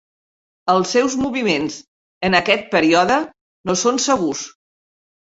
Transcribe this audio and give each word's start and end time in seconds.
Els 0.73 0.93
seus 0.95 1.17
moviments 1.25 1.75
en 2.29 2.37
aquest 2.39 2.65
període 2.77 3.19
no 3.71 3.77
són 3.83 4.01
segurs. 4.07 4.43